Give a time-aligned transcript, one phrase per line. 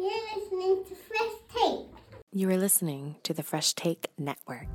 [0.00, 1.86] You're listening to Fresh Take.
[2.32, 4.66] You are listening to the Fresh Take Network.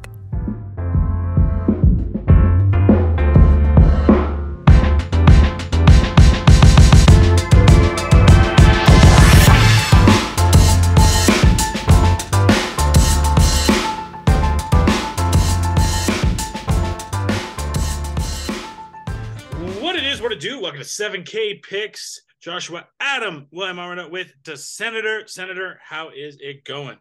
[19.82, 20.60] What it is, what it do?
[20.60, 22.22] Welcome to 7K Picks.
[22.50, 25.24] Joshua Adam William Armino with the Senator.
[25.26, 27.00] Senator, how is it going?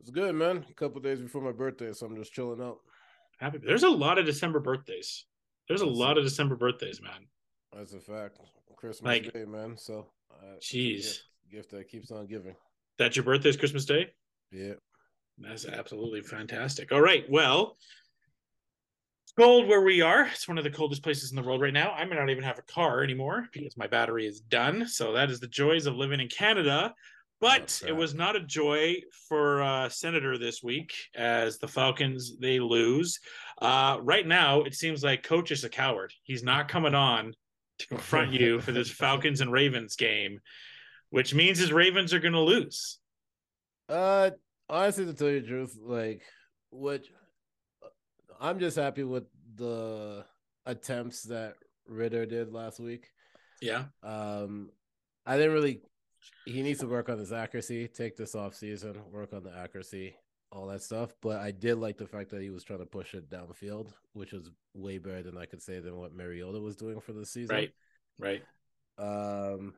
[0.00, 0.66] It's good, man.
[0.68, 2.78] A couple days before my birthday, so I'm just chilling out.
[3.38, 3.58] Happy.
[3.64, 5.24] There's a lot of December birthdays.
[5.68, 7.28] There's a lot of December birthdays, man.
[7.72, 8.40] That's a fact.
[8.76, 9.76] Christmas Like- Day, man.
[9.78, 10.96] So, uh, Jeez.
[11.02, 11.22] gift,
[11.52, 12.56] gift that keeps on giving.
[12.98, 14.12] That's your birthday is Christmas Day?
[14.50, 14.74] Yeah.
[15.38, 16.90] That's absolutely fantastic.
[16.90, 17.24] All right.
[17.30, 17.76] Well,
[19.38, 20.26] cold where we are.
[20.26, 21.92] It's one of the coldest places in the world right now.
[21.92, 24.86] I may not even have a car anymore because my battery is done.
[24.86, 26.94] So that is the joys of living in Canada.
[27.40, 28.96] But it was not a joy
[29.28, 33.20] for uh, Senator this week as the Falcons they lose.
[33.60, 36.12] Uh, right now, it seems like Coach is a coward.
[36.22, 37.34] He's not coming on
[37.80, 40.40] to confront you for this Falcons and Ravens game,
[41.10, 42.98] which means his Ravens are going to lose.
[43.88, 44.30] Uh,
[44.70, 46.22] honestly, to tell you the truth, like,
[46.70, 47.02] what
[48.40, 49.24] I'm just happy with
[49.56, 50.24] the
[50.66, 51.54] attempts that
[51.86, 53.10] Ridder did last week.
[53.60, 53.84] Yeah.
[54.02, 54.70] Um,
[55.26, 55.80] I didn't really.
[56.46, 57.88] He needs to work on his accuracy.
[57.88, 60.16] Take this off season, work on the accuracy,
[60.50, 61.14] all that stuff.
[61.20, 64.32] But I did like the fact that he was trying to push it downfield, which
[64.32, 67.56] was way better than I could say than what Mariota was doing for the season.
[67.56, 67.72] Right.
[68.18, 68.42] Right.
[68.98, 69.74] Um,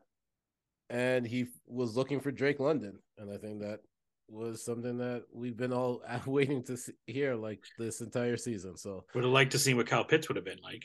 [0.91, 3.81] and he was looking for Drake London, and I think that
[4.29, 8.77] was something that we've been all waiting to see, hear like this entire season.
[8.77, 10.85] So Would have liked to see what Kyle Pitts would have been like.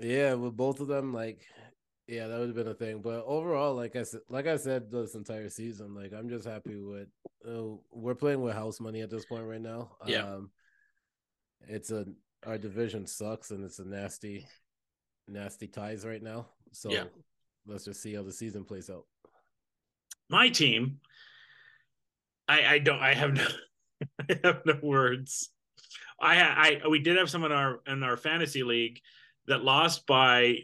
[0.00, 1.42] yeah, with both of them, like,
[2.08, 3.00] yeah, that would have been a thing.
[3.00, 6.76] But overall, like I said, like I said, this entire season, like I'm just happy
[6.76, 7.08] with.
[7.46, 9.96] Uh, we're playing with house money at this point right now.
[10.06, 10.24] Yeah.
[10.24, 10.50] Um,
[11.68, 12.04] it's a
[12.44, 14.46] our division sucks, and it's a nasty,
[15.28, 16.48] nasty ties right now.
[16.72, 17.04] So Yeah.
[17.66, 19.04] let's just see how the season plays out.
[20.28, 21.00] My team,
[22.52, 23.46] I I don't I have no
[24.30, 25.50] I have no words.
[26.20, 29.00] I I we did have someone in our in our fantasy league
[29.46, 30.58] that lost by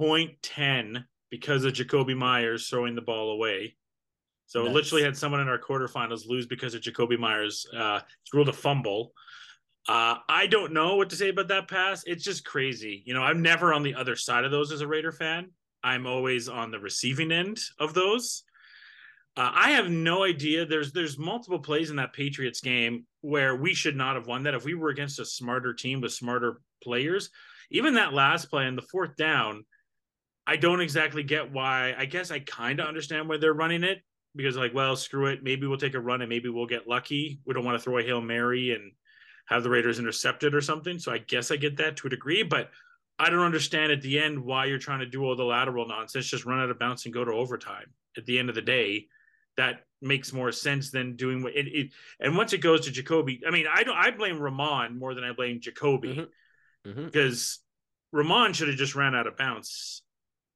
[0.00, 3.76] 0.10 because of Jakobi Meyers throwing the ball away.
[4.46, 4.74] So Nice.
[4.74, 8.00] literally had someone in our quarterfinals lose because of Jakobi Meyers uh
[8.32, 9.12] ruled a fumble.
[9.88, 12.04] Uh, I don't know what to say about that pass.
[12.06, 13.02] It's just crazy.
[13.04, 15.50] You know, I'm never on the other side of those as a Raider fan.
[15.82, 18.44] I'm always on the receiving end of those.
[19.36, 20.66] Uh, I have no idea.
[20.66, 24.54] There's there's multiple plays in that Patriots game where we should not have won that
[24.54, 27.30] if we were against a smarter team with smarter players.
[27.70, 29.64] Even that last play in the fourth down,
[30.46, 31.94] I don't exactly get why.
[31.96, 34.02] I guess I kind of understand why they're running it
[34.36, 35.42] because like, well, screw it.
[35.42, 37.40] Maybe we'll take a run and maybe we'll get lucky.
[37.46, 38.92] We don't want to throw a hail mary and
[39.46, 40.98] have the Raiders intercepted or something.
[40.98, 42.70] So I guess I get that to a degree, but
[43.18, 46.26] I don't understand at the end why you're trying to do all the lateral nonsense.
[46.26, 47.86] Just run out of bounds and go to overtime.
[48.16, 49.06] At the end of the day,
[49.56, 53.40] that makes more sense than doing what it, it and once it goes to Jakobi,
[53.46, 56.28] I mean, I don't I blame Ramon more than I blame Jakobi Mhm.
[56.86, 57.04] Mhm.
[57.06, 57.60] because
[58.12, 60.02] Ramon should have just ran out of bounds.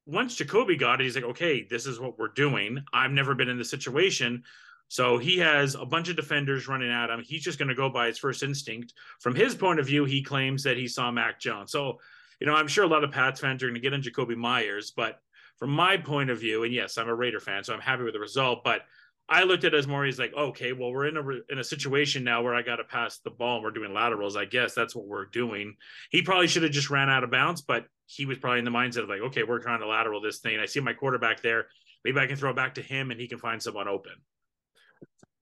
[0.05, 2.83] Once Jakobi got it, he's like, okay, this is what we're doing.
[2.93, 4.43] I've never been in this situation.
[4.89, 7.21] So he has a bunch of defenders running at him.
[7.21, 8.93] He's just going to go by his first instinct.
[9.19, 11.71] From his point of view, he claims that he saw Mac Jones.
[11.71, 11.99] So,
[12.39, 14.37] you know, I'm sure a lot of Pats fans are going to get on Jakobi
[14.37, 15.21] Meyers, but
[15.57, 18.13] from my point of view, and yes, I'm a Raider fan, so I'm happy with
[18.13, 18.63] the result.
[18.63, 18.81] But
[19.29, 21.63] I looked at it as more as like, okay, well, we're in a in a
[21.63, 24.37] situation now where I got to pass the ball and we're doing laterals.
[24.37, 25.75] I guess that's what we're doing.
[26.11, 28.71] He probably should have just ran out of bounds, but he was probably in the
[28.71, 30.59] mindset of like, okay, we're trying to lateral this thing.
[30.59, 31.67] I see my quarterback there.
[32.05, 34.13] Maybe I can throw it back to him and he can find someone open.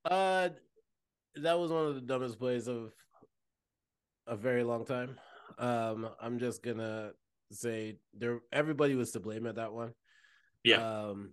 [0.03, 0.49] Uh,
[1.35, 2.91] that was one of the dumbest plays of
[4.25, 5.17] a very long time.
[5.59, 7.11] Um, I'm just gonna
[7.51, 9.93] say there everybody was to blame at that one.
[10.65, 10.77] Yeah.
[11.09, 11.31] Um,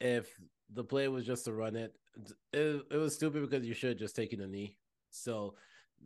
[0.00, 0.28] if
[0.72, 1.94] the play was just to run it,
[2.52, 4.76] it, it was stupid because you should have just taken a knee.
[5.10, 5.54] So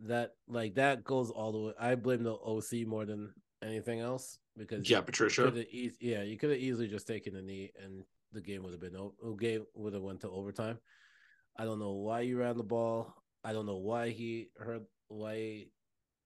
[0.07, 1.73] that like that goes all the way.
[1.79, 5.43] I blame the OC more than anything else because Yeah, Patricia.
[5.43, 8.71] coulda eas- yeah, you could have easily just taken a knee and the game would
[8.71, 10.79] have been o- game would have went to overtime.
[11.57, 13.13] I don't know why you ran the ball.
[13.43, 15.71] I don't know why he heard why he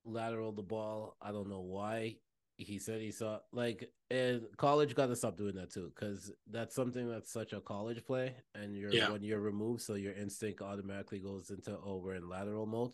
[0.06, 1.18] lateral the ball.
[1.22, 2.18] I don't know why
[2.58, 6.74] he said he saw like and college got to stop doing that too because that's
[6.74, 9.12] something that's such a college play and you're Yeah.
[9.12, 12.92] when you're removed so your instinct automatically goes into oh we're in lateral mode.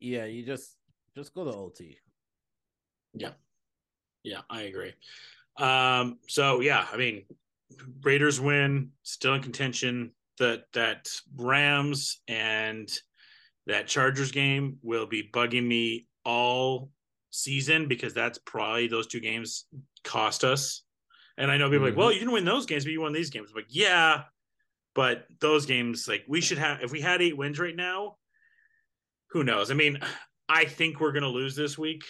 [0.00, 0.76] Yeah, you just
[1.14, 1.98] just go to OT.
[3.14, 3.32] Yeah.
[4.22, 4.92] Yeah, I agree.
[5.56, 7.24] Um, so yeah, I mean,
[8.02, 10.12] Raiders win, still in contention.
[10.38, 12.90] That that Rams and
[13.66, 16.90] that Chargers game will be bugging me all
[17.36, 19.66] season because that's probably those two games
[20.04, 20.82] cost us.
[21.38, 21.96] And I know people mm-hmm.
[21.96, 23.50] like, well, you didn't win those games, but you won these games.
[23.50, 24.22] I'm like, yeah,
[24.94, 28.16] but those games, like we should have if we had eight wins right now,
[29.30, 29.70] who knows?
[29.70, 29.98] I mean,
[30.48, 32.04] I think we're gonna lose this week.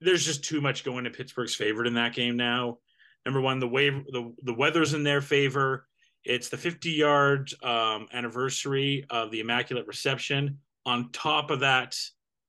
[0.00, 2.78] There's just too much going to Pittsburgh's favor in that game now.
[3.24, 5.86] Number one, the wave the, the weather's in their favor.
[6.24, 10.58] It's the 50 yard um, anniversary of the Immaculate Reception.
[10.84, 11.96] On top of that,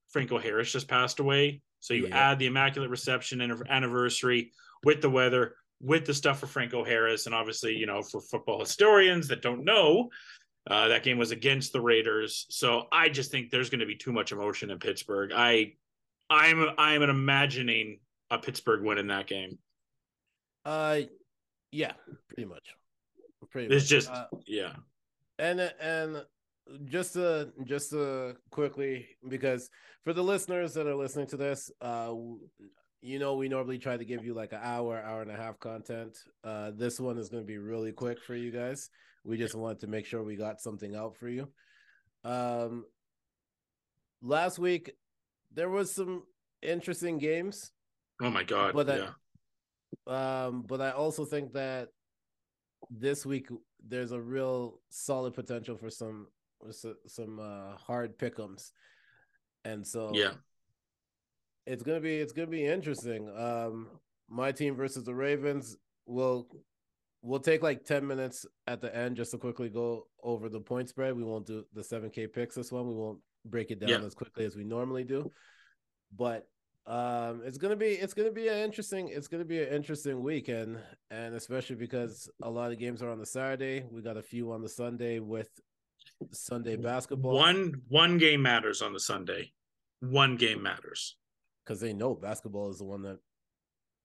[0.09, 1.61] Franco Harris just passed away.
[1.79, 2.31] So you yeah.
[2.31, 4.51] add the Immaculate Reception anniversary
[4.83, 8.59] with the weather, with the stuff for Franco Harris, and obviously, you know, for football
[8.59, 10.09] historians that don't know,
[10.69, 12.45] uh, that game was against the Raiders.
[12.49, 15.31] So I just think there's going to be too much emotion in Pittsburgh.
[15.33, 15.73] I,
[16.29, 17.99] I'm, I'm imagining
[18.29, 19.57] a Pittsburgh win in that game.
[20.65, 21.01] Uh,
[21.71, 21.93] yeah,
[22.27, 22.75] pretty much.
[23.49, 23.89] Pretty it's much.
[23.89, 24.73] just uh, yeah.
[25.39, 26.25] And and
[26.85, 29.69] just to just to quickly because
[30.03, 32.13] for the listeners that are listening to this, uh,
[33.01, 35.59] you know we normally try to give you like an hour, hour and a half
[35.59, 36.17] content.
[36.43, 38.89] Uh, this one is going to be really quick for you guys.
[39.23, 41.49] We just wanted to make sure we got something out for you.
[42.23, 42.85] Um,
[44.21, 44.91] last week
[45.53, 46.23] there was some
[46.61, 47.71] interesting games.
[48.21, 48.73] Oh my god!
[48.73, 49.09] But yeah.
[50.07, 51.89] Um, but I also think that
[52.89, 53.47] this week
[53.85, 56.27] there's a real solid potential for some
[57.07, 58.71] some uh, hard pickums,
[59.65, 60.33] and so yeah,
[61.65, 63.29] it's gonna be it's gonna be interesting.
[63.35, 63.87] Um,
[64.29, 66.47] my team versus the Ravens will
[67.21, 70.89] we'll take like 10 minutes at the end just to quickly go over the point
[70.89, 71.15] spread.
[71.15, 72.87] We won't do the 7K picks this one.
[72.87, 74.01] We won't break it down yeah.
[74.01, 75.31] as quickly as we normally do.
[76.15, 76.47] But
[76.87, 80.79] um it's gonna be it's gonna be an interesting it's gonna be an interesting weekend
[81.11, 84.51] and especially because a lot of games are on the saturday we got a few
[84.51, 85.49] on the sunday with
[86.31, 89.51] sunday basketball one one game matters on the sunday
[90.01, 91.15] one game matters
[91.63, 93.19] because they know basketball is the one that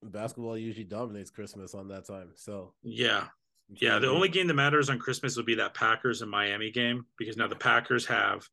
[0.02, 3.24] basketball usually dominates christmas on that time so yeah
[3.68, 7.04] yeah the only game that matters on christmas will be that packers and miami game
[7.18, 8.46] because now the packers have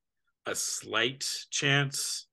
[0.48, 2.28] a slight chance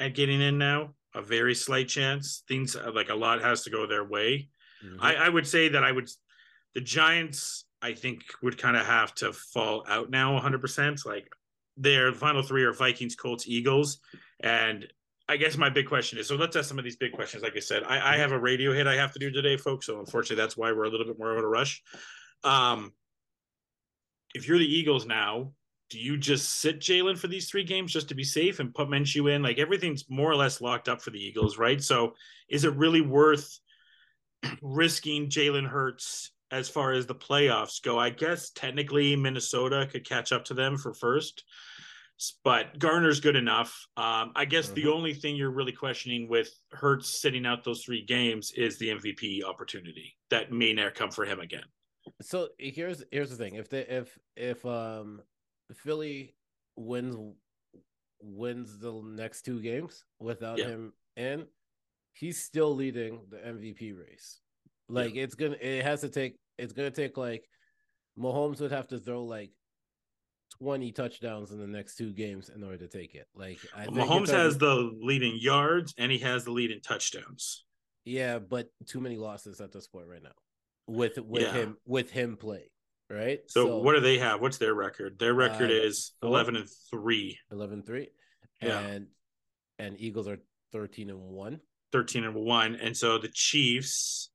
[0.00, 2.42] at getting in now a very slight chance.
[2.48, 4.48] Things like a lot has to go their way.
[4.84, 4.96] Mm-hmm.
[5.00, 6.08] I, I would say that I would,
[6.74, 11.04] the Giants, I think would kind of have to fall out now 100%.
[11.04, 11.28] Like
[11.76, 13.98] their final three are Vikings, Colts, Eagles.
[14.40, 14.86] And
[15.28, 17.42] I guess my big question is so let's ask some of these big questions.
[17.42, 19.84] Like I said, I, I have a radio hit I have to do today, folks.
[19.84, 21.82] So unfortunately, that's why we're a little bit more of a rush.
[22.42, 22.92] Um,
[24.34, 25.52] if you're the Eagles now,
[25.90, 28.88] do you just sit Jalen for these three games just to be safe and put
[28.88, 29.42] Minshew in?
[29.42, 31.82] Like everything's more or less locked up for the Eagles, right?
[31.82, 32.14] So
[32.48, 33.60] is it really worth
[34.62, 37.98] risking Jalen Hurts as far as the playoffs go?
[37.98, 41.44] I guess technically Minnesota could catch up to them for first,
[42.44, 43.86] but Gardner's good enough.
[43.96, 44.74] Um, I guess mm-hmm.
[44.74, 48.88] the only thing you're really questioning with Hurts sitting out those three games is the
[48.88, 51.64] MVP opportunity that may never come for him again.
[52.20, 55.22] So here's here's the thing: if they if if um
[55.72, 56.34] Philly
[56.76, 57.16] wins
[58.20, 60.66] wins the next two games without yeah.
[60.66, 61.46] him in,
[62.12, 64.40] he's still leading the MVP race.
[64.88, 65.24] Like yeah.
[65.24, 67.44] it's gonna it has to take it's gonna take like
[68.18, 69.50] Mahomes would have to throw like
[70.60, 73.26] 20 touchdowns in the next two games in order to take it.
[73.34, 77.64] Like I Mahomes has the leading yards and he has the lead in touchdowns.
[78.04, 80.30] Yeah, but too many losses at this point right now.
[80.86, 81.52] With with yeah.
[81.52, 82.68] him with him playing
[83.10, 83.40] right?
[83.48, 84.40] So, so, what do they have?
[84.40, 85.18] What's their record?
[85.18, 87.38] Their record uh, is 11 and 3.
[87.50, 88.08] 11 3.
[88.62, 88.78] Yeah.
[88.80, 89.06] And
[89.78, 90.38] and Eagles are
[90.72, 91.60] 13 and 1.
[91.92, 92.74] 13 and 1.
[92.76, 94.30] And so the Chiefs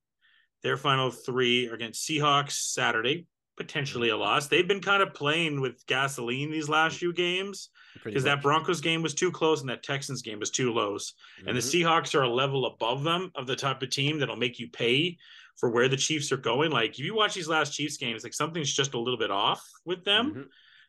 [0.64, 4.48] their final 3 are against Seahawks Saturday, potentially a loss.
[4.48, 7.70] They've been kind of playing with gasoline these last few games
[8.04, 10.96] because that Broncos game was too close and that Texans game was too low.
[10.96, 11.48] Mm-hmm.
[11.48, 11.88] And the mm-hmm.
[11.88, 15.18] Seahawks are a level above them of the type of team that'll make you pay
[15.58, 16.72] for where the Chiefs are going.
[16.72, 19.66] Like if you watch these last Chiefs games, like something's just a little bit off
[19.86, 20.32] with them.
[20.32, 20.42] Mm-hmm.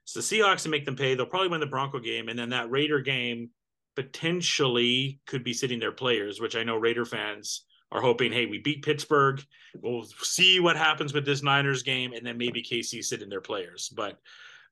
[0.05, 2.51] So the Seahawks to make them pay, they'll probably win the Bronco game, and then
[2.51, 3.51] that Raider game
[3.97, 8.59] potentially could be sitting their players, which I know Raider fans are hoping, hey, we
[8.59, 9.43] beat Pittsburgh.
[9.81, 13.41] We'll see what happens with this Niners game, and then maybe KC sit in their
[13.41, 13.93] players.
[13.95, 14.19] But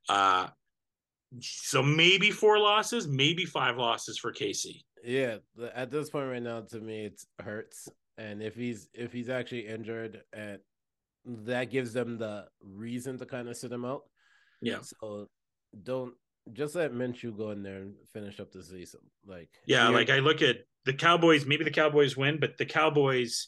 [0.07, 0.47] uh
[1.41, 4.81] so maybe four losses, maybe five losses for KC.
[5.03, 5.37] Yeah,
[5.75, 7.87] at this point right now, to me, it hurts
[8.19, 10.59] and if he's if he's actually injured, and
[11.25, 14.03] that gives them the reason to kind of sit him out.
[14.61, 14.79] Yeah.
[14.81, 15.29] So
[15.83, 16.13] don't
[16.51, 18.99] just let Minshew go in there and finish up the season.
[19.25, 21.45] Like yeah, like I look at the Cowboys.
[21.45, 23.47] Maybe the Cowboys win, but the Cowboys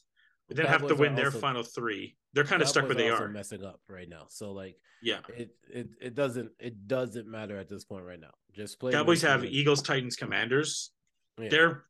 [0.50, 2.18] then have to win their also, final three.
[2.34, 3.28] they're kind of stuck where Cowboys they are.
[3.30, 4.26] messing up right now.
[4.30, 5.20] So like Yeah.
[5.30, 8.32] it, it it doesn't it doesn't matter at this point right now.
[8.54, 8.92] Just play.
[8.92, 9.46] Cowboys have.
[9.46, 10.92] Eagles, Titans, Commanders.
[11.40, 11.50] Yeah.
[11.50, 11.84] They're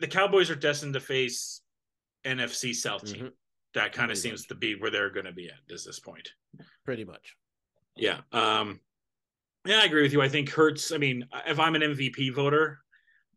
[0.00, 1.60] the Cowboys are destined to face
[2.24, 3.26] NFC South team.
[3.26, 3.32] Mhm.
[3.74, 6.00] That kind of Pretty seems to be where they're going to be at at this
[6.00, 6.30] point.
[6.84, 7.36] pretty much.
[7.96, 8.20] Yeah.
[8.32, 8.80] Um
[9.64, 10.20] yeah, I agree with you.
[10.20, 12.80] I think Hurts, I mean, if I'm an MVP voter,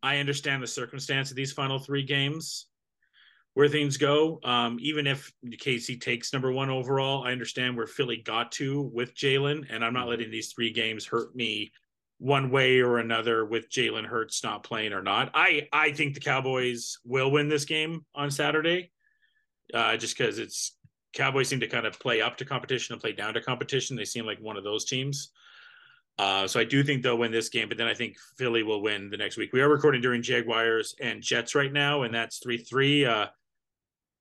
[0.02, 2.66] I understand the circumstance of these final three games
[3.54, 4.38] where things go.
[4.44, 9.14] Um, even if KC takes number one overall, I understand where Philly got to with
[9.14, 11.72] Jalen, and I'm not letting these three games hurt me
[12.18, 15.30] one way or another with Jalen Hurts not playing or not.
[15.34, 18.90] I I think the Cowboys will win this game on Saturday,
[19.72, 20.76] uh, just because it's
[21.14, 23.96] Cowboys seem to kind of play up to competition and play down to competition.
[23.96, 25.30] They seem like one of those teams.
[26.18, 28.80] Uh, so I do think they'll win this game, but then I think Philly will
[28.82, 29.52] win the next week.
[29.52, 33.04] We are recording during Jaguars and Jets right now, and that's three three.
[33.04, 33.26] Uh,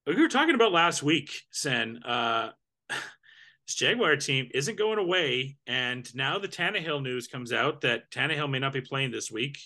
[0.05, 2.03] we were talking about last week, Sen.
[2.03, 2.49] Uh,
[2.89, 8.49] this Jaguar team isn't going away, and now the Tannehill news comes out that Tannehill
[8.49, 9.57] may not be playing this week.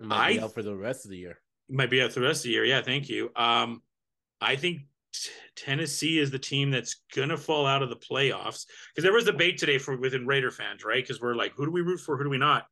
[0.00, 1.38] Might be I- out for the rest of the year.
[1.68, 2.64] Might be out the rest of the year.
[2.64, 3.30] Yeah, thank you.
[3.34, 3.82] Um,
[4.40, 4.82] I think
[5.56, 9.58] Tennessee is the team that's gonna fall out of the playoffs because there was debate
[9.58, 11.02] today for within Raider fans, right?
[11.02, 12.16] Because we're like, who do we root for?
[12.16, 12.66] Who do we not?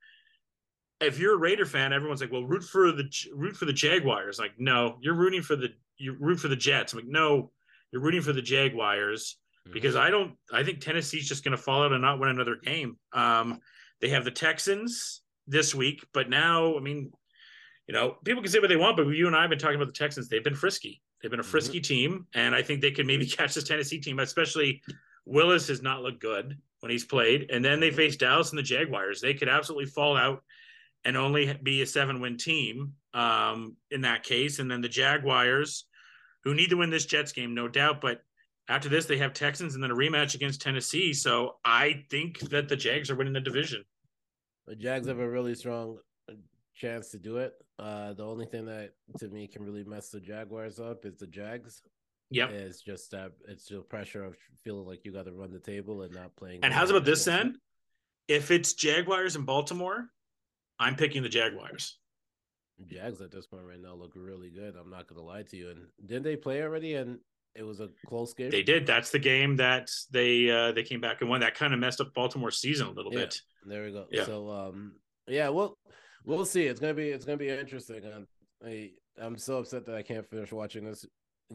[1.01, 4.39] If you're a Raider fan, everyone's like, well, root for the root for the Jaguars.
[4.39, 6.93] Like, no, you're rooting for the you root for the Jets.
[6.93, 7.51] I'm like, no,
[7.93, 9.37] you're rooting for the Jaguars
[9.73, 10.35] because I don't.
[10.53, 12.97] I think Tennessee's just going to fall out and not win another game.
[13.13, 13.61] Um,
[14.01, 17.13] they have the Texans this week, but now, I mean,
[17.87, 19.77] you know, people can say what they want, but you and I have been talking
[19.77, 20.29] about the Texans.
[20.29, 21.01] They've been frisky.
[21.25, 24.19] They've been a frisky team, and I think they can maybe catch this Tennessee team.
[24.19, 24.83] Especially
[25.25, 28.62] Willis has not looked good when he's played, and then they face Dallas and the
[28.62, 29.23] Jaguars.
[29.23, 30.43] They could absolutely fall out
[31.07, 34.59] and only be a seven-win team um, in that case.
[34.59, 35.87] And then the Jaguars,
[36.43, 38.21] who need to win this Jets game, no doubt, but
[38.69, 41.14] after this, they have Texans and then a rematch against Tennessee.
[41.14, 43.83] So I think that the Jags are winning the division.
[44.66, 45.99] The Jags have a really strong
[46.75, 47.54] chance to do it.
[47.78, 51.26] Uh, the only thing that to me can really mess the Jaguars up is the
[51.26, 51.83] Jags.
[52.31, 55.59] Yeah, It's just that it's the pressure of feeling like you got to run the
[55.61, 56.61] table and not playing.
[56.64, 57.57] And how's about this then?
[58.28, 60.07] If it's Jaguars in Baltimore,
[60.78, 61.99] I'm picking the Jaguars.
[62.87, 64.75] Jags at this point right now look really good.
[64.76, 65.71] I'm not gonna lie to you.
[65.71, 66.95] And didn't they play already?
[66.95, 67.19] And
[67.54, 68.50] it was a close game.
[68.50, 68.85] They did.
[68.87, 71.40] That's the game that they uh, they came back and won.
[71.40, 73.21] That kind of messed up Baltimore's season a little Yeah.
[73.21, 73.40] bit.
[73.66, 74.07] There we go.
[74.11, 74.25] Yeah.
[74.25, 74.97] So um
[75.28, 75.78] yeah, well
[76.25, 76.64] we'll see.
[76.66, 78.02] It's gonna be it's gonna be interesting.
[78.14, 78.26] Um,
[78.64, 78.90] I
[79.21, 81.07] I'm so upset that I can't finish watching this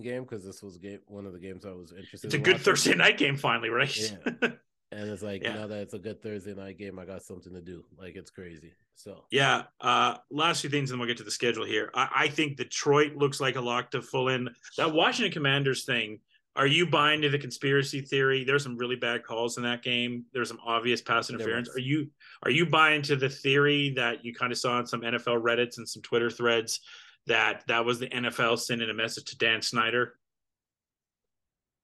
[0.02, 2.26] game because this was game one of the games I was interested.
[2.26, 2.28] In.
[2.28, 2.64] It's a in good watching.
[2.64, 3.96] Thursday night game finally, right?
[4.42, 4.50] Yeah.
[4.92, 5.54] And it's like Yeah.
[5.54, 7.86] now that it's a good Thursday night game, I got something to do.
[7.96, 8.74] Like it's crazy.
[8.96, 9.66] So Yeah.
[9.80, 11.92] Uh, last few things, and we'll get to the schedule here.
[11.94, 14.50] I, I think Detroit looks like a lock to full in.
[14.78, 16.22] That Washington Commanders thing.
[16.60, 18.44] Are you buying to the conspiracy theory?
[18.44, 20.26] There's some really bad calls in that game.
[20.34, 21.70] There's some obvious pass interference.
[21.74, 22.10] Are you
[22.44, 25.78] are you buying to the theory that you kind of saw on some NFL Reddits
[25.78, 26.82] and some Twitter threads
[27.28, 30.16] that that was the NFL sending a message to Dan Snyder?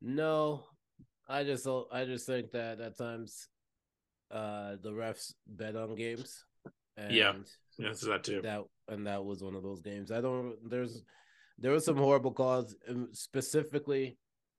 [0.01, 0.65] no,
[1.29, 3.47] I just I just think that at times
[4.29, 6.43] uh the refs bet on games.
[6.97, 7.33] And Yeah.
[7.77, 8.41] Yeah, that's that too.
[8.41, 10.11] that and that was one of those games.
[10.11, 10.57] I don't.
[10.69, 11.01] There's
[11.57, 14.17] there was some horrible calls, um, specifically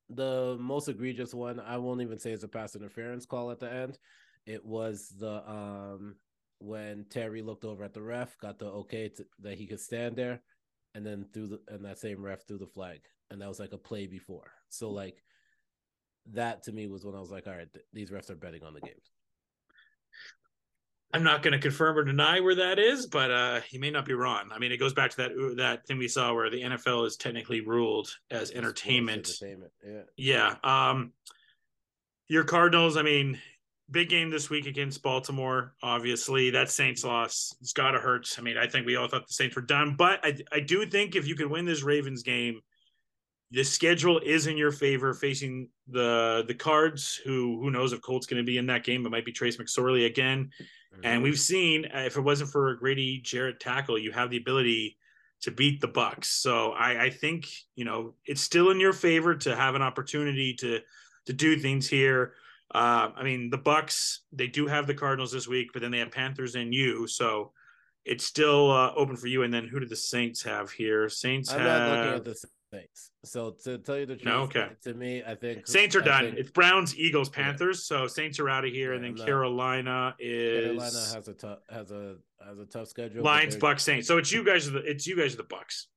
[0.08, 1.60] the most egregious one.
[1.60, 3.98] I won't even say it's a pass interference call at the end.
[4.46, 6.16] It was the um
[6.58, 10.16] when Terry looked over at the ref, got the okay to, that he could stand
[10.16, 10.40] there,
[10.94, 13.72] and then threw the and that same ref threw the flag, and that was like
[13.72, 14.50] a play before.
[14.68, 15.22] So like
[16.32, 18.64] that to me was when I was like, all right, th- these refs are betting
[18.64, 19.12] on the games.
[21.12, 24.04] I'm not going to confirm or deny where that is, but uh, he may not
[24.04, 24.50] be wrong.
[24.52, 27.16] I mean, it goes back to that that thing we saw where the NFL is
[27.16, 29.28] technically ruled as entertainment.
[29.28, 29.72] entertainment,
[30.16, 30.56] yeah.
[30.64, 30.90] Yeah.
[30.90, 31.12] Um,
[32.28, 32.96] your Cardinals.
[32.96, 33.38] I mean,
[33.90, 35.74] big game this week against Baltimore.
[35.82, 38.34] Obviously, that Saints loss it's got to hurt.
[38.38, 40.84] I mean, I think we all thought the Saints were done, but I I do
[40.86, 42.60] think if you could win this Ravens game,
[43.52, 47.20] the schedule is in your favor facing the the Cards.
[47.24, 49.06] Who who knows if Colt's going to be in that game?
[49.06, 50.50] It might be Trace McSorley again.
[51.02, 54.36] And we've seen uh, if it wasn't for a Grady Jarrett tackle, you have the
[54.36, 54.96] ability
[55.42, 56.28] to beat the Bucks.
[56.28, 60.54] So I, I think you know it's still in your favor to have an opportunity
[60.54, 60.80] to
[61.26, 62.34] to do things here.
[62.74, 65.98] Uh, I mean, the Bucks they do have the Cardinals this week, but then they
[65.98, 67.52] have Panthers and you, so
[68.04, 69.42] it's still uh, open for you.
[69.42, 71.08] And then who do the Saints have here?
[71.08, 72.24] Saints I'm have
[72.76, 73.10] not looking at the Saints.
[73.24, 74.42] So to tell you the truth, No?
[74.42, 74.68] Okay.
[74.82, 76.24] to me, I think Saints are I done.
[76.26, 77.44] think It's Browns, Eagles, Yeah.
[77.44, 77.84] Panthers.
[77.84, 81.58] So Saints are out of here, and then I'm Carolina is Carolina has a tough
[81.70, 82.16] has a
[82.46, 83.22] has a tough schedule.
[83.24, 84.06] Lions, Bucks, Saints.
[84.06, 85.88] So it's you guys are the it's you guys are the Bucks,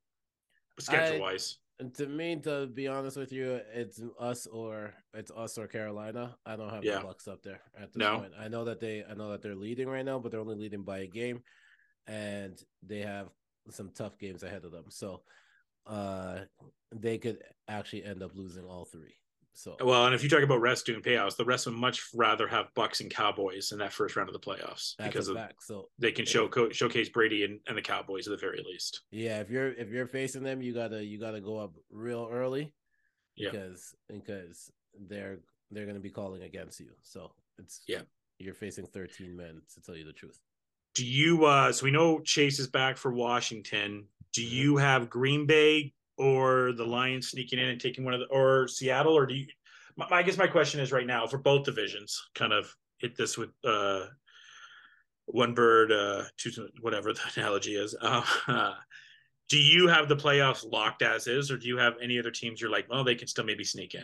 [0.80, 1.58] schedule wise.
[1.82, 6.36] And to me, to be honest with you, it's us or it's us or Carolina.
[6.46, 7.00] I don't have Yeah.
[7.00, 8.20] the Bucks up there at this No.
[8.20, 8.34] point.
[8.38, 10.84] I know that they, I know that they're leading right now, but they're only leading
[10.84, 11.42] by a game,
[12.06, 13.30] and they have
[13.70, 14.86] some tough games ahead of them.
[14.90, 15.22] So,
[15.88, 16.40] uh,
[16.94, 19.16] they could actually end up losing all three.
[19.54, 22.48] So, Well, and if you talk about rest doing payouts, the rest would much rather
[22.48, 25.64] have Bucks and Cowboys in that first round of the playoffs because of fact.
[25.64, 29.02] So, they can show co- showcase Brady and, and the Cowboys at the very least.
[29.12, 32.74] yeah, if you're if you're facing them, you gotta you gotta go up real early.
[33.36, 33.52] Yeah.
[33.52, 34.72] because because
[35.08, 35.40] they're
[35.72, 36.90] they're going to be calling against you.
[37.04, 38.02] So it's Yeah.
[38.38, 40.40] you're facing 13 men to tell you the truth.
[40.96, 41.46] Do you?
[41.46, 44.08] uh So we know Chase is back for Washington.
[44.34, 48.28] Do you have Green Bay or the Lions sneaking in and taking one of the
[48.28, 49.48] or Seattle or do you?
[49.96, 52.22] My, I guess my question is right now for both divisions.
[52.36, 54.06] Kind of hit this with uh
[55.26, 57.96] one bird, uh two whatever the analogy is.
[58.00, 58.24] Uh,
[59.50, 62.62] do you have the playoffs locked as is, or do you have any other teams
[62.62, 64.04] you're like, well, they can still maybe sneak in?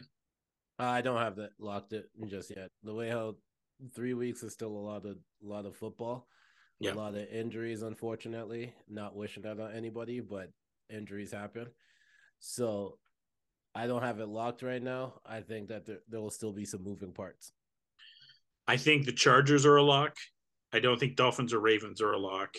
[0.79, 2.69] I don't have that locked it just yet.
[2.83, 3.35] The way how
[3.93, 6.27] 3 weeks is still a lot of a lot of football.
[6.79, 6.93] Yeah.
[6.93, 8.73] A lot of injuries unfortunately.
[8.89, 10.51] Not wishing that on anybody, but
[10.89, 11.67] injuries happen.
[12.39, 12.97] So
[13.73, 15.21] I don't have it locked right now.
[15.25, 17.51] I think that there, there will still be some moving parts.
[18.67, 20.15] I think the Chargers are a lock.
[20.73, 22.55] I don't think Dolphins or Ravens are a lock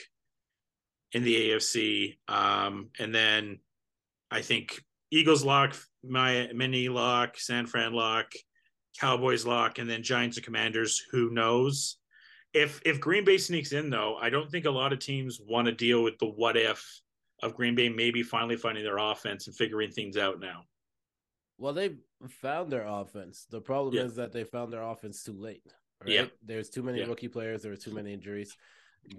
[1.12, 2.18] in the AFC.
[2.28, 3.58] Um, and then
[4.30, 4.80] I think
[5.10, 8.26] Eagles lock, my mini lock, San Fran lock,
[9.00, 11.02] Cowboys lock, and then Giants and Commanders.
[11.10, 11.98] Who knows?
[12.56, 15.66] If if Green Bay sneaks in though, I don't think a lot of teams want
[15.66, 16.82] to deal with the what if
[17.42, 20.62] of Green Bay maybe finally finding their offense and figuring things out now.
[21.58, 21.96] Well, they
[22.28, 23.46] found their offense.
[23.50, 24.04] The problem Yeah.
[24.04, 25.70] is that they found their offense too late.
[26.00, 26.10] Right?
[26.10, 26.26] Yeah.
[26.42, 27.06] There's too many Yeah.
[27.06, 27.62] rookie players.
[27.62, 28.56] There were too many injuries.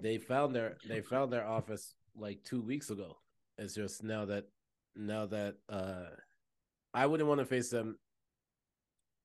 [0.01, 3.19] They found their they found their offense like two weeks ago.
[3.59, 4.45] It's just now that
[4.95, 6.09] now that uh
[6.91, 7.99] I wouldn't want to face them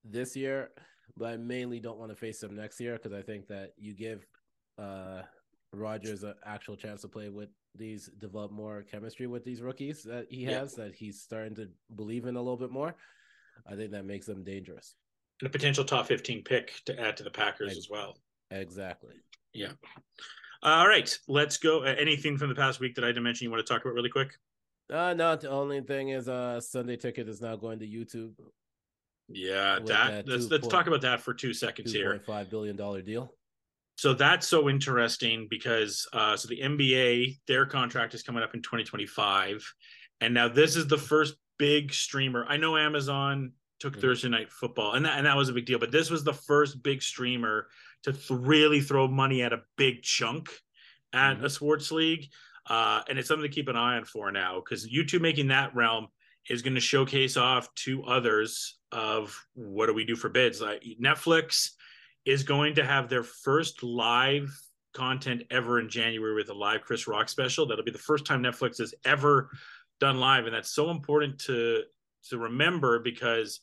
[0.04, 0.70] this year,
[1.16, 3.94] but I mainly don't want to face them next year because I think that you
[3.94, 4.26] give
[4.78, 5.22] uh
[5.74, 10.26] Rodgers an actual chance to play with these develop more chemistry with these rookies that
[10.28, 10.60] he Yeah.
[10.60, 12.94] has that he's starting to believe in a little bit more.
[13.66, 14.94] I think that makes them dangerous.
[15.40, 18.18] And a potential top 15 pick to add to the Packers as well.
[18.50, 19.14] Exactly.
[19.54, 19.72] Yeah.
[20.62, 21.82] All right, let's go.
[21.84, 23.94] Uh, anything from the past week that I didn't mention you want to talk about
[23.94, 24.34] really quick?
[24.90, 28.34] Uh no, the only thing is uh Sunday ticket is now going to YouTube.
[29.28, 32.20] Yeah, that, that let's two let's talk about that for two seconds Two here.
[32.26, 33.34] Five billion dollar deal.
[33.96, 38.62] So that's so interesting because uh, so the NBA their contract is coming up in
[38.62, 39.62] 2025,
[40.20, 42.44] and now this is the first big streamer.
[42.48, 44.00] I know Amazon took Mhm.
[44.00, 46.32] Thursday Night Football, and that and that was a big deal, but this was the
[46.34, 47.68] first big streamer
[48.04, 50.48] to th- really throw money at a big chunk
[51.12, 51.44] at Mhm.
[51.44, 52.26] a sports league,
[52.68, 55.74] uh, and it's something to keep an eye on for now because YouTube making that
[55.74, 56.08] realm
[56.48, 60.84] is going to showcase off to others of what do we do for bids like
[61.02, 61.70] Netflix
[62.24, 64.50] is going to have their first live
[64.92, 67.66] content ever in January with a live Chris Rock special.
[67.66, 69.50] That'll be the first time Netflix has ever
[70.00, 71.82] done live, and that's so important to
[72.28, 73.60] to remember because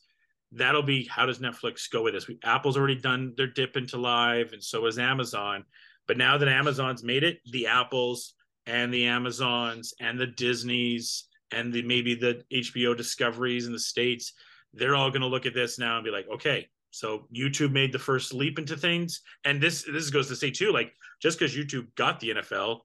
[0.52, 2.28] that'll be how does Netflix go with this?
[2.28, 5.64] We, Apple's already done their dip into live, and so has Amazon.
[6.06, 8.34] But now that Amazon's made it, the Apples
[8.66, 14.32] and the Amazons and the Disneys and the maybe the HBO Discoveries in the states,
[14.74, 17.92] they're all going to look at this now and be like, okay, so YouTube made
[17.92, 21.54] the first leap into things, and this this goes to say too, like just because
[21.54, 22.80] YouTube got the NFL,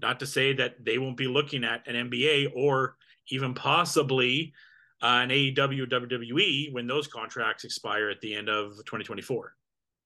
[0.00, 2.96] not to say that they won't be looking at an NBA or
[3.30, 4.52] even possibly
[5.02, 9.54] uh, an AEW WWE when those contracts expire at the end of 2024.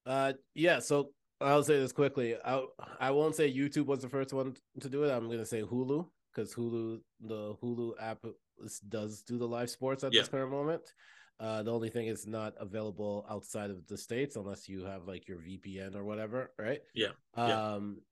[0.06, 0.78] Uh, yeah.
[0.78, 1.10] So
[1.40, 2.36] I'll say this quickly.
[2.44, 2.64] I
[3.00, 5.10] I won't say YouTube was the first one to do it.
[5.10, 8.24] I'm gonna say Hulu because Hulu, the Hulu app,
[8.62, 10.20] is- does do the live sports at Yeah.
[10.22, 10.94] this current moment.
[11.40, 15.26] Uh, the only thing is not available outside of the states unless you have like
[15.26, 16.82] your VPN or whatever, right?
[16.94, 17.12] Yeah.
[17.36, 17.74] Yeah.
[17.74, 18.02] Um,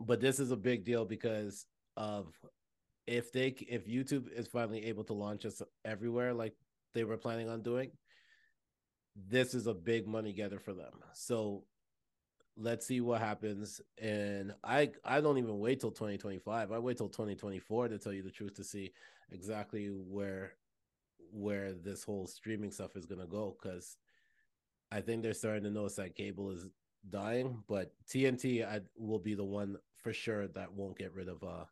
[0.00, 2.34] but this is a big deal because of
[3.06, 6.54] if they if YouTube is finally able to launch us everywhere like
[6.94, 7.96] they were planning on doing,
[9.14, 10.92] this is a big money getter for them.
[11.14, 11.64] So
[12.56, 13.80] let's see what happens.
[14.00, 16.72] And I I don't even wait till 2025.
[16.72, 18.92] I wait till 2024 to tell you the truth to see
[19.30, 20.52] exactly where
[21.32, 23.96] where this whole streaming stuff is gonna go because
[24.92, 26.66] I think they're starting to notice that cable is
[27.10, 31.42] dying, but TNT I will be the one for sure that won't get rid of
[31.42, 31.64] uh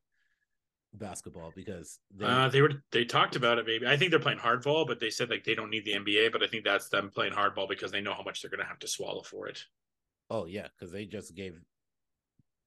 [0.94, 3.66] basketball because they Uh, they were they talked about it.
[3.66, 6.32] Maybe I think they're playing hardball, but they said like they don't need the NBA.
[6.32, 8.66] But I think that's them playing hardball because they know how much they're going to
[8.66, 9.64] have to swallow for it.
[10.32, 11.54] Oh yeah because they just gave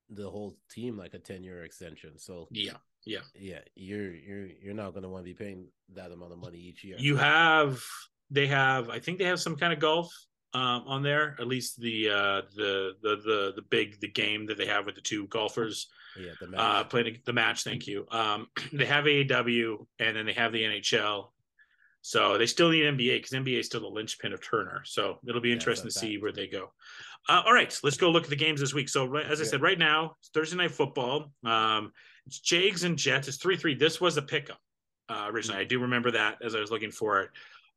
[0.10, 3.22] the whole team like a 10 year extension so Yeah, Yeah.
[3.40, 6.60] yeah, you're you're you're not going to want to be paying that amount of money
[6.60, 6.98] each year.
[7.00, 7.84] You have
[8.30, 10.12] they have I think they have some kind of golf
[10.54, 11.36] um, on there.
[11.40, 14.96] At least the uh, the the the the big the game that they have with
[14.96, 16.90] the two golfers yeah, the uh, match.
[16.90, 17.64] playing the match.
[17.64, 18.06] Thank you.
[18.12, 21.32] Um, they have AEW and then they have the NHL.
[22.02, 24.84] So they still need NBA because NBA is still the linchpin of Turner.
[24.86, 26.72] So it'll be Yeah, interesting to see where they go.
[27.28, 28.88] Uh, all right, let's go look at the games this week.
[28.90, 29.50] So as I Yeah.
[29.50, 31.34] said, right now it's Thursday night football.
[31.44, 31.92] Um,
[32.26, 33.28] it's Jags and Jets.
[33.28, 33.74] It's three three.
[33.76, 34.60] This was a pickup
[35.10, 35.62] uh, originally.
[35.62, 37.32] I do remember that as I was looking for it.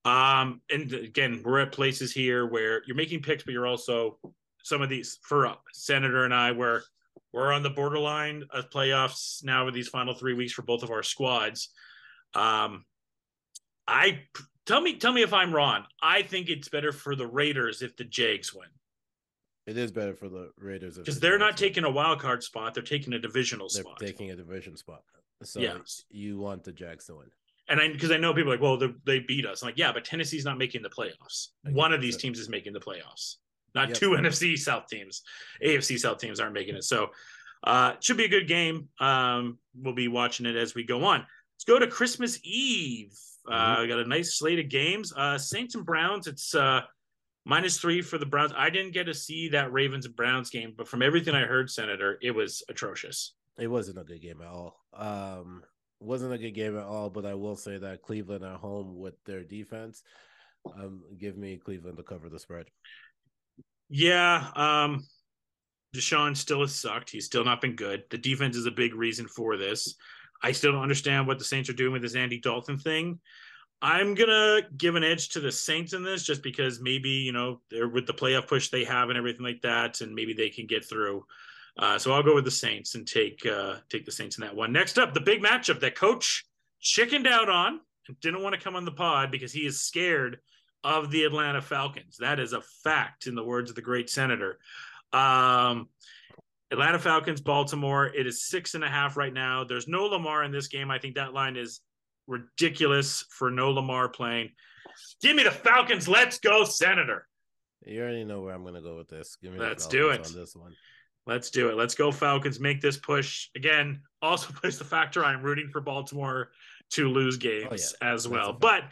[0.04, 4.18] Um, and again, we're at places here where you're making picks, but you're also
[4.62, 6.82] some of these for uh, Senator and I where
[7.32, 10.90] we're on the borderline of playoffs now with these final three weeks for both of
[10.90, 11.70] our squads.
[12.34, 12.84] Um,
[13.86, 14.24] I
[14.66, 15.84] tell me tell me if I'm wrong.
[16.02, 18.68] I think it's better for the Raiders if the Jags win
[19.68, 22.82] it is better for the Raiders because they're not taking a wild card spot; they're
[22.82, 23.98] taking a divisional They're spot.
[24.00, 25.02] taking a division spot.
[25.42, 26.04] So Yes.
[26.10, 27.26] you want the Jags to win.
[27.68, 29.62] And I because I know people are like, well, they, they beat us.
[29.62, 31.48] I'm like, yeah, but Tennessee's not making the playoffs.
[31.64, 33.36] One of these teams is making the playoffs.
[33.74, 33.98] Not Yep.
[33.98, 35.22] two NFC South teams.
[35.62, 36.84] AFC South teams aren't making it.
[36.84, 37.10] So
[37.64, 38.88] uh it should be a good game.
[39.00, 41.20] Um we'll be watching it as we go on.
[41.54, 43.12] Let's go to Christmas Eve.
[43.46, 43.80] Uh Mhm.
[43.82, 45.12] we got a nice slate of games.
[45.14, 46.80] Uh Saints and Browns, it's uh
[47.48, 48.52] minus three for the Browns.
[48.56, 52.18] I didn't get to see that Ravens Browns game, but from everything I heard, Senator,
[52.22, 53.32] it was atrocious.
[53.58, 54.84] It wasn't a good game at all.
[54.92, 55.62] Um,
[55.98, 57.10] wasn't a good game at all.
[57.10, 60.02] But I will say that Cleveland at home with their defense,
[60.72, 62.66] um, give me Cleveland to cover the spread.
[63.88, 65.04] Yeah, um
[65.96, 67.08] Deshaun still has sucked.
[67.08, 68.04] He's still not been good.
[68.10, 69.94] The defense is a big reason for this.
[70.42, 73.18] I still don't understand what the Saints are doing with this Andy Dalton thing.
[73.80, 77.60] I'm gonna give an edge to the Saints in this just because maybe you know
[77.70, 80.66] they're with the playoff push they have and everything like that, and maybe they can
[80.66, 81.24] get through.
[81.78, 84.56] Uh, so I'll go with the Saints and take uh, take the Saints in that
[84.56, 84.72] one.
[84.72, 86.44] Next up, the big matchup that Coach
[86.80, 90.38] chickened out on and didn't want to come on the pod because he is scared
[90.82, 92.16] of the Atlanta Falcons.
[92.18, 94.58] That is a fact, in the words of the great senator.
[95.12, 95.88] Um,
[96.70, 98.06] Atlanta Falcons, Baltimore.
[98.06, 99.64] It is six and a half right now.
[99.64, 100.90] There's no Lamar in this game.
[100.90, 101.80] I think that line is
[102.28, 104.50] ridiculous for no Lamar playing.
[105.20, 106.06] Give me the Falcons.
[106.06, 107.26] Let's go, Senator.
[107.84, 109.36] You already know where I'm going to go with this.
[109.42, 110.26] Give me Let's do it.
[110.26, 110.74] on this one.
[111.26, 111.76] Let's do it.
[111.76, 112.60] Let's go, Falcons.
[112.60, 114.00] Make this push again.
[114.22, 116.50] Also plays the factor I'm rooting for Baltimore
[116.90, 118.52] to lose oh, games as That's a well.
[118.52, 118.84] But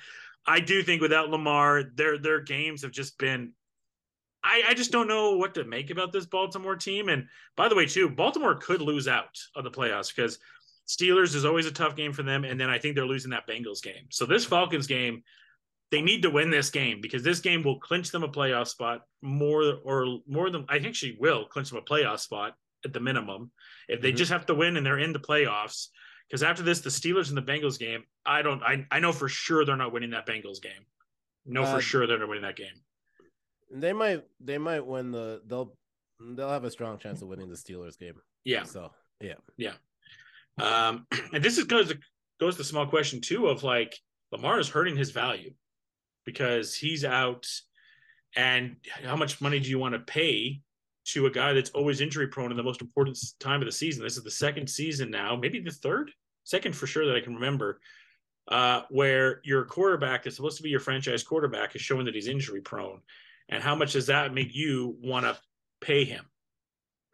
[0.46, 3.52] I do think without Lamar, their their games have just been.
[4.44, 7.08] I, I just don't know what to make about this Baltimore team.
[7.08, 10.38] And by the way, too, Baltimore could lose out of the playoffs because
[10.86, 12.44] Steelers is always a tough game for them.
[12.44, 14.06] And then I think they're losing that Bengals game.
[14.10, 15.22] So this Falcons game,
[15.90, 19.02] they need to win this game because this game will clinch them a playoff spot
[19.22, 23.00] more or more than I think she will clinch them a playoff spot at the
[23.00, 23.50] minimum.
[23.88, 24.16] If they Mhm.
[24.16, 25.88] just have to win and they're in the playoffs,
[26.28, 29.28] because after this, the Steelers and the Bengals game, I don't I, I know for
[29.28, 30.86] sure they're not winning that Bengals game.
[31.44, 32.82] No, Uh, for sure they're not winning that game.
[33.72, 34.24] They might.
[34.40, 35.42] They might win the.
[35.46, 35.76] They'll.
[36.20, 38.14] They'll have a strong chance of winning the Steelers game.
[38.44, 38.62] Yeah.
[38.64, 39.34] So yeah.
[39.56, 39.74] yeah.
[40.58, 41.92] Um, and this is goes
[42.40, 43.96] goes to the small question too of like
[44.32, 45.52] Lamar is hurting his value
[46.24, 47.46] because he's out,
[48.34, 50.60] and how much money do you want to pay
[51.06, 54.02] to a guy that's always injury prone in the most important time of the season?
[54.02, 56.10] This is the second season now, maybe the third,
[56.44, 57.80] second for sure that I can remember,
[58.48, 62.26] uh, where your quarterback is supposed to be your franchise quarterback is showing that he's
[62.28, 63.00] injury prone,
[63.48, 65.38] and how much does that make you want to
[65.80, 66.24] pay him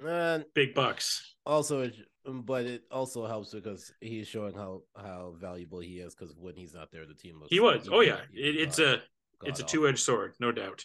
[0.02, 1.34] And big bucks?
[1.44, 1.90] also,
[2.26, 6.14] but it also helps because he's showing how how valuable he is.
[6.14, 7.50] Because when he's not there, the team looks.
[7.50, 7.88] He was.
[7.90, 9.02] Oh yeah, it, it's god-
[9.44, 10.84] a it's a two edged sword, no doubt.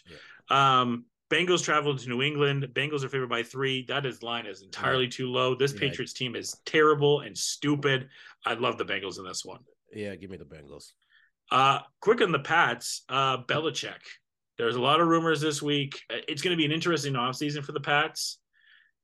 [0.50, 0.80] Yeah.
[0.80, 2.66] Um, Bengals travel to New England.
[2.72, 3.84] Bengals are favored by three.
[3.86, 5.54] That is line is entirely too low.
[5.54, 5.80] This Yeah.
[5.80, 8.08] Patriots team is terrible and stupid.
[8.46, 9.60] I love the Bengals in this one.
[9.94, 10.92] Yeah, give me the Bengals.
[11.50, 14.00] Uh, quick on the Pats, uh, Belichick.
[14.56, 16.00] There's a lot of rumors this week.
[16.10, 18.38] Uh, It's going to be an interesting offseason for the Pats.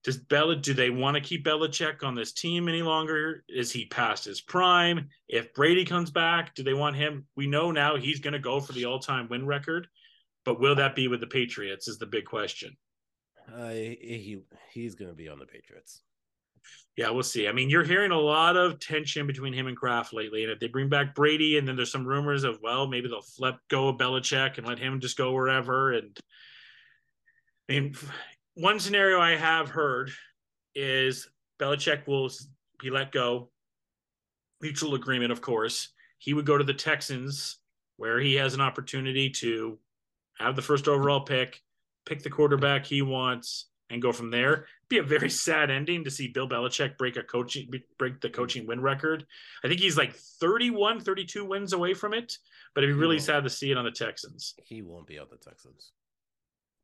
[0.04, 3.42] Does Bella do they want to keep Belichick on this team any longer?
[3.48, 5.08] Is he past his prime?
[5.28, 7.26] If Brady comes back, do they want him?
[7.36, 9.88] We know now he's going to go for the all-time win record,
[10.44, 11.88] but will that be with the Patriots?
[11.88, 12.76] Is the big question.
[13.52, 14.40] Uh, he
[14.72, 16.02] he's gonna be on the Patriots.
[16.96, 17.48] Yeah, we'll see.
[17.48, 20.60] I mean, you're hearing a lot of tension between him and Kraft lately, and if
[20.60, 23.88] they bring back Brady, and then there's some rumors of well, maybe they'll let go
[23.88, 25.92] of Belichick and let him just go wherever.
[25.92, 26.18] And
[27.68, 27.96] I mean,
[28.54, 30.10] one scenario I have heard
[30.74, 32.30] is Belichick will
[32.80, 33.50] be let go,
[34.60, 35.90] mutual agreement, of course.
[36.18, 37.58] He would go to the Texans,
[37.96, 39.78] where he has an opportunity to
[40.38, 41.60] have the first overall pick,
[42.06, 44.66] pick the quarterback he wants, and go from there.
[44.88, 48.66] Be a very sad ending to see Bill Belichick break a coaching break the coaching
[48.66, 49.26] win record.
[49.64, 52.38] I think he's like 31, 32 wins away from it,
[52.74, 54.54] but it'd be really sad to see it on the Texans.
[54.64, 55.92] He won't be on the Texans.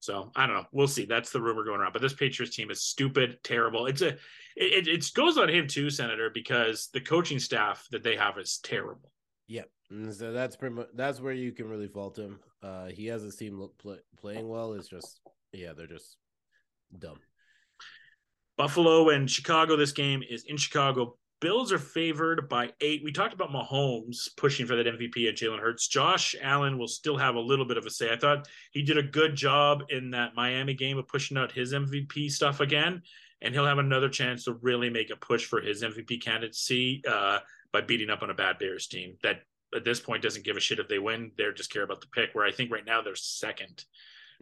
[0.00, 0.66] So I don't know.
[0.72, 1.04] We'll see.
[1.04, 1.92] That's the rumor going around.
[1.92, 3.86] But this Patriots team is stupid, terrible.
[3.86, 4.16] It's a
[4.56, 8.58] it, it goes on him too, Senator, because the coaching staff that they have is
[8.62, 9.12] terrible.
[9.48, 9.68] Yep.
[9.90, 12.40] And so that's pretty much that's where you can really fault him.
[12.62, 14.72] Uh, he has his team look, play, playing well.
[14.72, 15.20] It's just
[15.52, 16.16] yeah, they're just
[16.98, 17.18] dumb.
[18.56, 19.76] Buffalo and Chicago.
[19.76, 21.16] This game is in Chicago.
[21.40, 23.02] Bills are favored by eight.
[23.02, 25.88] We talked about Mahomes pushing for that MVP at Jalen Hurts.
[25.88, 28.12] Josh Allen will still have a little bit of a say.
[28.12, 31.72] I thought he did a good job in that Miami game of pushing out his
[31.72, 33.02] MVP stuff again,
[33.40, 37.38] and he'll have another chance to really make a push for his MVP candidacy uh,
[37.72, 39.40] by beating up on a bad Bears team that
[39.74, 41.32] at this point doesn't give a shit if they win.
[41.38, 42.34] They just care about the pick.
[42.34, 43.84] Where I think right now they're second.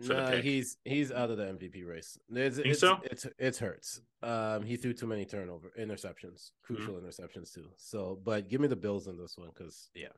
[0.01, 2.17] No, he's he's out of the MVP race.
[2.31, 2.99] It's, Think it's, so?
[3.03, 4.01] It's it's hurts.
[4.23, 7.07] Um, he threw too many turnover interceptions, crucial Mm-hmm.
[7.07, 7.67] interceptions too.
[7.77, 10.09] So, but give me the Bills in this one because yeah,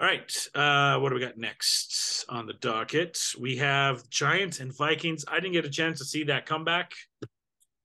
[0.00, 0.48] All right.
[0.54, 3.18] Uh, what do we got next on the docket?
[3.38, 5.24] We have Giants and Vikings.
[5.28, 6.92] I didn't get a chance to see that comeback.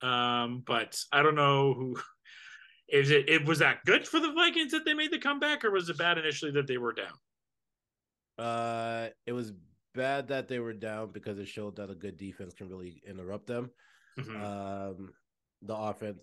[0.01, 1.95] Um, but I don't know who
[2.89, 5.71] is it, it was that good for the Vikings that they made the comeback, or
[5.71, 7.13] was it bad initially that they were down?
[8.39, 9.53] uh, it was
[9.93, 13.47] bad that they were down because it showed that a good defense can really interrupt
[13.47, 13.71] them.
[14.17, 14.41] Mhm.
[14.41, 15.13] Um,
[15.61, 16.19] the offense,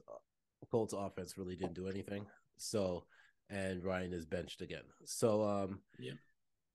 [0.71, 2.27] Colts offense really didn't do anything.
[2.59, 3.07] So,
[3.49, 4.85] and Ryan is benched again.
[5.05, 6.13] So, um, Yeah.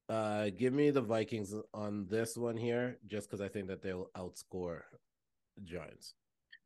[0.08, 4.10] Uh, give me the Vikings on this one here, just because I think that they'll
[4.16, 4.84] outscore
[5.64, 6.14] Giants.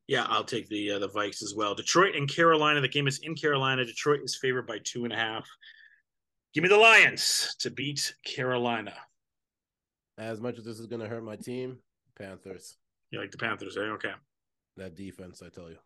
[0.07, 1.75] yeah, I'll take the uh, the Vikes as well.
[1.75, 2.81] Detroit and Carolina.
[2.81, 3.85] The game is in Carolina.
[3.85, 5.47] Detroit is favored by two and a half.
[6.53, 8.95] Give me the Lions to beat Carolina.
[10.19, 11.77] As much as this is going to hurt my team,
[12.17, 12.75] Panthers.
[13.10, 13.82] You like the Panthers, eh?
[13.82, 14.12] Okay.
[14.75, 15.77] That defense, I tell you.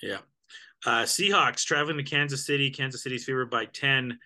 [0.00, 0.18] Yeah.
[0.86, 2.70] Uh, Seahawks traveling to Kansas City.
[2.70, 4.18] Kansas City's favored by 10.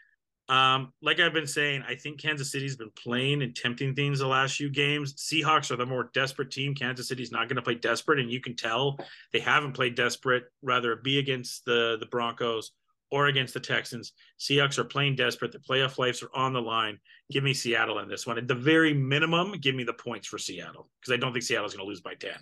[0.48, 4.26] Um, like I've been saying, I think Kansas City's been playing and tempting things the
[4.26, 5.14] last few games.
[5.14, 6.74] Seahawks are the more desperate team.
[6.74, 8.98] Kansas City's not going to play desperate, and you can tell
[9.32, 12.72] they haven't played desperate, rather it be against the, the Broncos
[13.10, 14.12] or against the Texans.
[14.40, 15.52] Seahawks are playing desperate.
[15.52, 16.98] The playoff lives are on the line.
[17.30, 18.38] Give me Seattle in this one.
[18.38, 21.74] At the very minimum, give me the points for Seattle because I don't think Seattle's
[21.74, 22.32] going to lose by 10.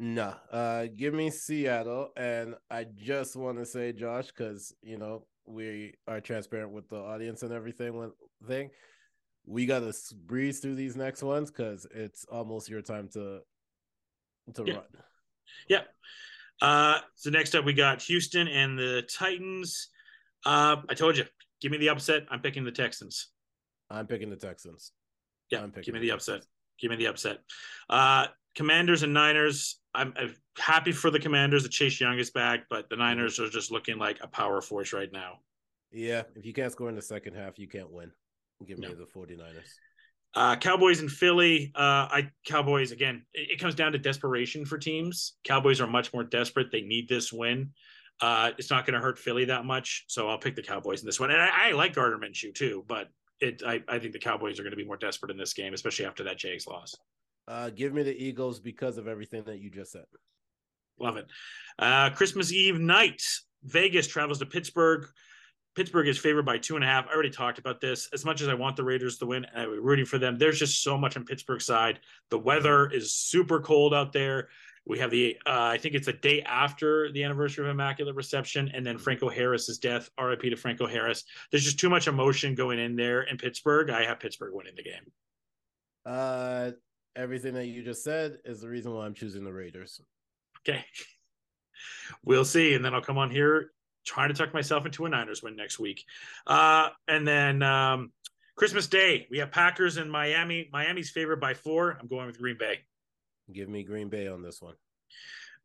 [0.00, 5.24] No, uh, give me Seattle, and I just want to say, Josh, because you know
[5.46, 7.94] we are transparent with the audience and everything.
[7.94, 8.10] One
[8.44, 8.70] thing,
[9.46, 9.92] we gotta
[10.26, 13.42] breeze through these next ones because it's almost your time to
[14.54, 14.74] to Yeah.
[14.74, 14.84] run.
[15.68, 15.82] Yeah.
[16.62, 19.88] Uh, so next up, we got Houston and the Titans.
[20.46, 21.24] Uh, I told you,
[21.60, 22.24] give me the upset.
[22.30, 23.28] I'm picking the Texans.
[23.90, 24.92] I'm picking the Texans.
[25.50, 26.42] Yeah, I'm picking give me the the upset.
[26.80, 27.38] Give me the upset.
[27.88, 29.78] Uh, Commanders and Niners.
[29.94, 33.48] I'm, I'm happy for the Commanders that Chase Young is back, but the Niners are
[33.48, 35.38] just looking like a power force right now.
[35.92, 38.10] Yeah, if you can't score in the second half, you can't win.
[38.66, 38.94] Give me No.
[38.94, 39.68] the 49ers.
[40.34, 41.72] Uh, Cowboys and Philly.
[41.74, 43.24] Uh, I Cowboys again.
[43.32, 45.34] It, it comes down to desperation for teams.
[45.44, 46.72] Cowboys are much more desperate.
[46.72, 47.70] They need this win.
[48.20, 51.06] Uh, it's not going to hurt Philly that much, so I'll pick the Cowboys in
[51.06, 51.30] this one.
[51.30, 53.08] And I, I like Gardner Minshew too, but
[53.40, 55.74] it I, I think the Cowboys are going to be more desperate in this game,
[55.74, 56.94] especially after that Jags loss.
[57.46, 60.06] Uh, give me the Eagles because of everything that you just said.
[60.98, 61.26] Love it.
[61.78, 63.22] Uh, Christmas Eve night,
[63.64, 65.06] Vegas travels to Pittsburgh.
[65.74, 67.06] Pittsburgh is favored by two and a half.
[67.08, 68.08] I already talked about this.
[68.12, 70.38] As much as I want the Raiders to win, and I'm rooting for them.
[70.38, 72.00] There's just so much on Pittsburgh's side.
[72.30, 74.48] The weather is super cold out there.
[74.86, 78.70] We have the, uh, I think it's the day after the anniversary of Immaculate Reception,
[78.74, 80.10] and then Franco Harris's death.
[80.20, 81.24] RIP to Franco Harris.
[81.50, 83.90] There's just too much emotion going in there in Pittsburgh.
[83.90, 85.10] I have Pittsburgh winning the game.
[86.04, 86.72] Uh,
[87.16, 90.00] everything that you just said is the reason why I'm choosing the Raiders.
[90.62, 90.84] Okay.
[92.24, 92.74] We'll see.
[92.74, 93.72] And then I'll come on here
[94.04, 96.04] trying to tuck myself into a Niners win next week.
[96.46, 98.12] Uh, and then um,
[98.56, 100.68] Christmas Day, we have Packers and Miami.
[100.72, 101.96] Miami's favored by four.
[102.00, 102.80] I'm going with Green Bay.
[103.52, 104.74] Give me Green Bay on this one.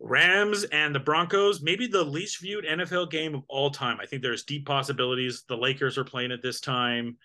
[0.02, 3.98] Rams and the Broncos, maybe the least viewed NFL game of all time.
[4.02, 5.44] I think there's deep possibilities.
[5.48, 7.18] The Lakers are playing at this time.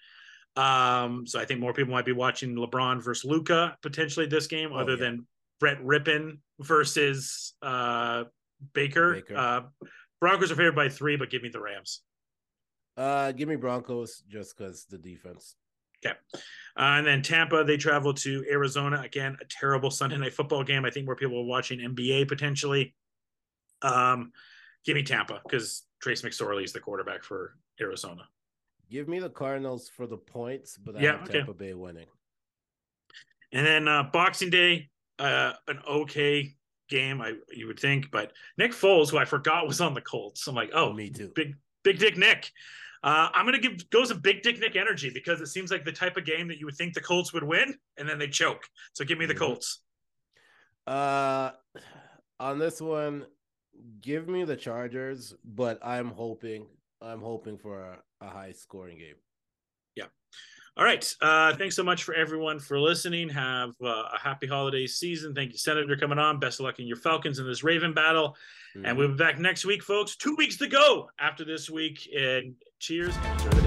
[0.57, 4.71] Um, so I think more people might be watching LeBron versus Luka potentially this game,
[4.73, 4.99] Oh, other yeah.
[4.99, 5.27] than
[5.61, 8.25] Brett Rypien versus uh,
[8.73, 9.15] Baker.
[9.15, 9.37] Baker.
[9.37, 9.61] Uh,
[10.25, 12.01] Broncos are favored by three, but give me the Rams.
[12.97, 15.55] Uh, give me Broncos just because the defense.
[16.03, 16.17] Okay.
[16.79, 19.03] Uh, and then Tampa, they travel to Arizona.
[19.03, 20.87] Again, a terrible Sunday night football game.
[20.87, 22.95] I think more people are watching NBA potentially.
[23.83, 24.33] Um,
[24.87, 28.23] give me Tampa because Trace McSorley is the quarterback for Arizona.
[28.91, 31.33] Give me the Cardinals for the points, but I Yeah, have okay.
[31.41, 32.07] Tampa Bay winning.
[33.53, 36.55] And then uh, Boxing Day, uh, an okay
[36.89, 40.47] game, I you would think, but Nick Foles, who I forgot was on the Colts,
[40.47, 41.31] I'm like, oh, me too.
[41.35, 42.51] big big dick Nick.
[43.03, 45.93] Uh, I'm gonna give goes a big dick Nick energy because it seems like the
[45.93, 48.67] type of game that you would think the Colts would win, and then they choke.
[48.95, 49.39] So give me the Mhm.
[49.39, 49.81] Colts.
[50.87, 51.51] Uh,
[52.41, 53.27] on this one,
[54.01, 56.67] give me the Chargers, but I'm hoping
[57.01, 59.17] I'm hoping for a, a high scoring game.
[60.77, 61.15] All right.
[61.21, 63.29] Uh, thanks so much for everyone for listening.
[63.29, 65.33] Have uh, a happy holiday season.
[65.33, 66.41] Thank you, Senator, coming on.
[66.41, 68.37] Best of luck in your Falcons in this Raven battle.
[68.75, 68.97] And Mhm.
[68.97, 70.17] we'll be back next week, folks.
[70.17, 72.09] Two weeks to go after this week.
[72.17, 73.64] And cheers and enjoy the